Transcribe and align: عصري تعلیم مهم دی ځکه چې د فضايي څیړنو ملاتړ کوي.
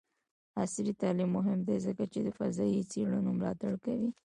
عصري 0.61 0.93
تعلیم 1.01 1.29
مهم 1.37 1.59
دی 1.67 1.77
ځکه 1.85 2.03
چې 2.13 2.19
د 2.23 2.27
فضايي 2.37 2.81
څیړنو 2.91 3.29
ملاتړ 3.37 3.73
کوي. 3.85 4.09